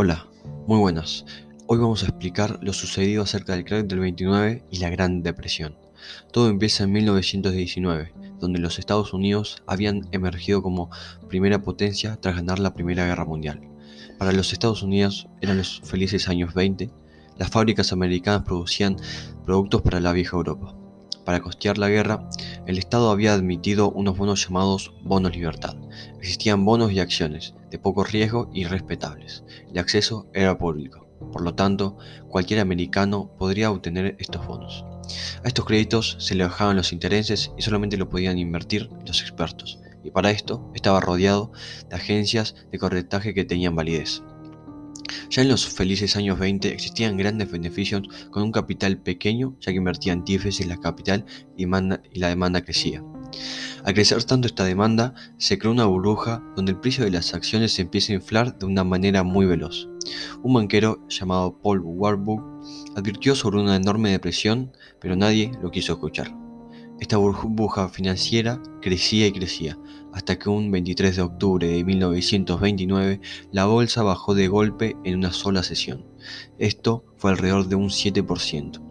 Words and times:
Hola, 0.00 0.28
muy 0.68 0.78
buenas. 0.78 1.24
Hoy 1.66 1.78
vamos 1.78 2.04
a 2.04 2.06
explicar 2.06 2.60
lo 2.62 2.72
sucedido 2.72 3.24
acerca 3.24 3.54
del 3.54 3.64
crack 3.64 3.88
del 3.88 3.98
29 3.98 4.62
y 4.70 4.78
la 4.78 4.90
Gran 4.90 5.24
Depresión. 5.24 5.76
Todo 6.30 6.48
empieza 6.48 6.84
en 6.84 6.92
1919, 6.92 8.12
donde 8.38 8.60
los 8.60 8.78
Estados 8.78 9.12
Unidos 9.12 9.60
habían 9.66 10.02
emergido 10.12 10.62
como 10.62 10.88
primera 11.28 11.62
potencia 11.62 12.14
tras 12.14 12.36
ganar 12.36 12.60
la 12.60 12.74
Primera 12.74 13.06
Guerra 13.06 13.24
Mundial. 13.24 13.60
Para 14.20 14.30
los 14.30 14.52
Estados 14.52 14.84
Unidos 14.84 15.26
eran 15.40 15.58
los 15.58 15.80
felices 15.80 16.28
años 16.28 16.54
20, 16.54 16.92
las 17.36 17.50
fábricas 17.50 17.92
americanas 17.92 18.44
producían 18.44 18.98
productos 19.44 19.82
para 19.82 19.98
la 19.98 20.12
vieja 20.12 20.36
Europa. 20.36 20.76
Para 21.28 21.40
costear 21.40 21.76
la 21.76 21.90
guerra, 21.90 22.26
el 22.66 22.78
Estado 22.78 23.10
había 23.10 23.34
admitido 23.34 23.90
unos 23.90 24.16
bonos 24.16 24.46
llamados 24.46 24.94
bonos 25.02 25.36
libertad. 25.36 25.76
Existían 26.18 26.64
bonos 26.64 26.90
y 26.90 27.00
acciones, 27.00 27.52
de 27.70 27.78
poco 27.78 28.02
riesgo 28.02 28.48
y 28.54 28.64
respetables. 28.64 29.44
El 29.70 29.78
acceso 29.78 30.26
era 30.32 30.56
público. 30.56 31.06
Por 31.30 31.42
lo 31.42 31.54
tanto, 31.54 31.98
cualquier 32.30 32.60
americano 32.60 33.30
podría 33.38 33.70
obtener 33.70 34.16
estos 34.18 34.46
bonos. 34.46 34.86
A 35.44 35.48
estos 35.48 35.66
créditos 35.66 36.16
se 36.18 36.34
le 36.34 36.44
bajaban 36.44 36.78
los 36.78 36.94
intereses 36.94 37.52
y 37.58 37.60
solamente 37.60 37.98
lo 37.98 38.08
podían 38.08 38.38
invertir 38.38 38.88
los 39.06 39.20
expertos, 39.20 39.80
y 40.02 40.10
para 40.10 40.30
esto 40.30 40.72
estaba 40.74 41.02
rodeado 41.02 41.52
de 41.90 41.96
agencias 41.96 42.54
de 42.72 42.78
corretaje 42.78 43.34
que 43.34 43.44
tenían 43.44 43.76
validez. 43.76 44.22
Ya 45.30 45.42
en 45.42 45.48
los 45.48 45.66
felices 45.66 46.16
años 46.16 46.38
20 46.38 46.72
existían 46.72 47.16
grandes 47.16 47.50
beneficios 47.50 48.02
con 48.30 48.42
un 48.42 48.52
capital 48.52 48.98
pequeño, 48.98 49.56
ya 49.60 49.72
que 49.72 49.78
invertían 49.78 50.24
TIFES 50.24 50.60
en 50.60 50.68
la 50.68 50.78
capital 50.78 51.24
y, 51.56 51.66
la 51.66 52.28
demanda 52.28 52.62
crecía. 52.62 53.02
Al 53.84 53.94
crecer 53.94 54.24
tanto 54.24 54.46
esta 54.46 54.64
demanda, 54.64 55.14
se 55.36 55.58
creó 55.58 55.72
una 55.72 55.84
burbuja 55.84 56.42
donde 56.56 56.72
el 56.72 56.80
precio 56.80 57.04
de 57.04 57.10
las 57.10 57.34
acciones 57.34 57.72
se 57.72 57.82
empieza 57.82 58.12
a 58.12 58.16
inflar 58.16 58.58
de 58.58 58.66
una 58.66 58.84
manera 58.84 59.22
muy 59.22 59.46
veloz. 59.46 59.88
Un 60.42 60.54
banquero 60.54 61.06
llamado 61.08 61.58
Paul 61.60 61.80
Warburg 61.84 62.42
advirtió 62.96 63.34
sobre 63.34 63.60
una 63.60 63.76
enorme 63.76 64.10
depresión, 64.10 64.72
pero 65.00 65.16
nadie 65.16 65.52
lo 65.62 65.70
quiso 65.70 65.92
escuchar. 65.92 66.47
Esta 67.00 67.16
burbuja 67.16 67.88
financiera 67.88 68.60
crecía 68.82 69.28
y 69.28 69.32
crecía, 69.32 69.78
hasta 70.12 70.36
que 70.36 70.48
un 70.48 70.72
23 70.72 71.14
de 71.14 71.22
octubre 71.22 71.68
de 71.68 71.84
1929 71.84 73.20
la 73.52 73.66
bolsa 73.66 74.02
bajó 74.02 74.34
de 74.34 74.48
golpe 74.48 74.96
en 75.04 75.14
una 75.14 75.32
sola 75.32 75.62
sesión. 75.62 76.04
Esto 76.58 77.04
fue 77.16 77.30
alrededor 77.30 77.68
de 77.68 77.76
un 77.76 77.90
7%. 77.90 78.82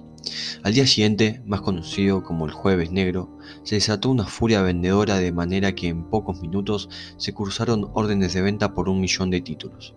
Al 0.63 0.73
día 0.73 0.87
siguiente, 0.87 1.41
más 1.45 1.61
conocido 1.61 2.23
como 2.23 2.45
el 2.45 2.51
jueves 2.51 2.91
negro, 2.91 3.37
se 3.63 3.75
desató 3.75 4.09
una 4.09 4.25
furia 4.25 4.61
vendedora 4.61 5.17
de 5.17 5.33
manera 5.33 5.75
que 5.75 5.89
en 5.89 6.09
pocos 6.09 6.41
minutos 6.41 6.89
se 7.17 7.33
cruzaron 7.33 7.89
órdenes 7.93 8.33
de 8.33 8.41
venta 8.41 8.73
por 8.73 8.87
un 8.87 9.01
millón 9.01 9.31
de 9.31 9.41
títulos. 9.41 9.95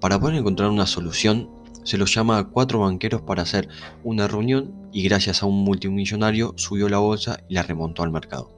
Para 0.00 0.20
poder 0.20 0.36
encontrar 0.36 0.70
una 0.70 0.86
solución, 0.86 1.50
se 1.84 1.98
los 1.98 2.14
llama 2.14 2.38
a 2.38 2.44
cuatro 2.44 2.80
banqueros 2.80 3.22
para 3.22 3.42
hacer 3.42 3.68
una 4.02 4.26
reunión 4.26 4.88
y 4.92 5.02
gracias 5.02 5.42
a 5.42 5.46
un 5.46 5.62
multimillonario 5.64 6.54
subió 6.56 6.88
la 6.88 6.98
bolsa 6.98 7.38
y 7.48 7.54
la 7.54 7.62
remontó 7.62 8.02
al 8.02 8.10
mercado. 8.10 8.50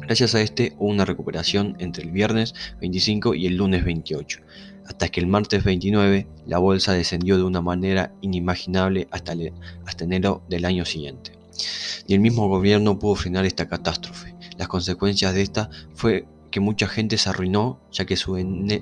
Gracias 0.00 0.34
a 0.34 0.40
este 0.40 0.74
hubo 0.78 0.90
una 0.90 1.04
recuperación 1.04 1.76
entre 1.78 2.04
el 2.04 2.10
viernes 2.10 2.54
25 2.80 3.34
y 3.34 3.46
el 3.46 3.56
lunes 3.56 3.84
28, 3.84 4.40
hasta 4.86 5.08
que 5.08 5.20
el 5.20 5.26
martes 5.26 5.64
29 5.64 6.26
la 6.46 6.58
bolsa 6.58 6.92
descendió 6.92 7.36
de 7.36 7.44
una 7.44 7.60
manera 7.60 8.14
inimaginable 8.20 9.08
hasta, 9.10 9.34
hasta 9.84 10.04
enero 10.04 10.42
del 10.48 10.64
año 10.64 10.84
siguiente. 10.84 11.32
Y 12.06 12.14
el 12.14 12.20
mismo 12.20 12.48
gobierno 12.48 12.98
pudo 12.98 13.14
frenar 13.14 13.44
esta 13.44 13.68
catástrofe. 13.68 14.34
Las 14.56 14.68
consecuencias 14.68 15.34
de 15.34 15.42
esta 15.42 15.70
fue 15.94 16.26
que 16.50 16.60
mucha 16.60 16.86
gente 16.86 17.18
se 17.18 17.28
arruinó 17.28 17.80
ya 17.90 18.04
que 18.04 18.16
su 18.16 18.34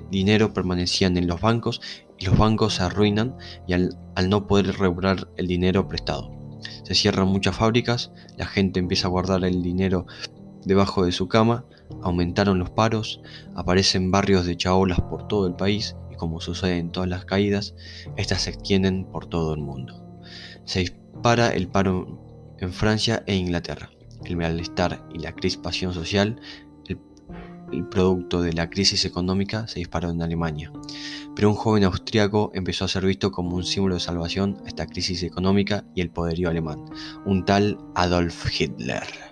dinero 0.09 0.53
permanecía 0.53 1.07
en 1.07 1.27
los 1.27 1.41
bancos 1.41 1.81
los 2.25 2.37
bancos 2.37 2.75
se 2.75 2.83
arruinan 2.83 3.35
y 3.67 3.73
al, 3.73 3.97
no 4.27 4.47
poder 4.47 4.77
regular 4.77 5.27
el 5.37 5.47
dinero 5.47 5.87
prestado. 5.87 6.31
Se 6.83 6.93
cierran 6.93 7.27
muchas 7.27 7.55
fábricas, 7.55 8.11
la 8.37 8.45
gente 8.45 8.79
empieza 8.79 9.07
a 9.07 9.11
guardar 9.11 9.43
el 9.43 9.61
dinero 9.61 10.05
debajo 10.65 11.05
de 11.05 11.11
su 11.11 11.27
cama, 11.27 11.65
aumentaron 12.03 12.59
los 12.59 12.69
paros, 12.69 13.21
aparecen 13.55 14.11
barrios 14.11 14.45
de 14.45 14.57
chaolas 14.57 15.01
por 15.01 15.27
todo 15.27 15.47
el 15.47 15.55
país 15.55 15.95
y 16.11 16.15
como 16.15 16.39
sucede 16.39 16.77
en 16.77 16.91
todas 16.91 17.09
las 17.09 17.25
caídas, 17.25 17.75
estas 18.15 18.43
se 18.43 18.51
extienden 18.51 19.05
por 19.05 19.25
todo 19.25 19.53
el 19.53 19.61
mundo. 19.61 20.03
Se 20.65 20.81
dispara 20.81 21.49
el 21.49 21.67
paro 21.67 22.55
en 22.59 22.71
Francia 22.71 23.23
e 23.25 23.35
Inglaterra. 23.35 23.89
El 24.23 24.37
malestar 24.37 25.03
y 25.11 25.17
la 25.17 25.33
crispación 25.33 25.95
social 25.95 26.39
el 27.71 27.87
producto 27.87 28.41
de 28.41 28.53
la 28.53 28.69
crisis 28.69 29.05
económica 29.05 29.67
se 29.67 29.79
disparó 29.79 30.09
en 30.09 30.21
Alemania, 30.21 30.71
pero 31.35 31.49
un 31.49 31.55
joven 31.55 31.83
austriaco 31.83 32.51
empezó 32.53 32.85
a 32.85 32.89
ser 32.89 33.05
visto 33.05 33.31
como 33.31 33.55
un 33.55 33.63
símbolo 33.63 33.95
de 33.95 34.01
salvación 34.01 34.57
a 34.65 34.67
esta 34.67 34.87
crisis 34.87 35.23
económica 35.23 35.85
y 35.95 36.01
el 36.01 36.09
poderío 36.09 36.49
alemán, 36.49 36.85
un 37.25 37.45
tal 37.45 37.77
Adolf 37.95 38.47
Hitler. 38.59 39.30